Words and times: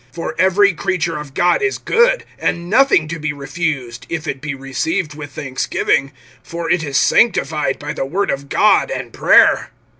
(4)For 0.15 0.33
every 0.39 0.73
creature 0.73 1.19
of 1.19 1.35
God 1.35 1.61
is 1.61 1.77
good, 1.77 2.25
and 2.39 2.71
nothing 2.71 3.07
to 3.07 3.19
be 3.19 3.33
refused, 3.33 4.07
if 4.09 4.27
it 4.27 4.41
be 4.41 4.55
received 4.55 5.13
with 5.13 5.29
thanksgiving; 5.33 6.11
(5)for 6.43 6.71
it 6.73 6.81
is 6.83 6.97
sanctified 6.97 7.77
by 7.77 7.93
the 7.93 8.03
word 8.05 8.31
of 8.31 8.49
God 8.49 8.89
and 8.89 9.13
prayer. 9.13 9.69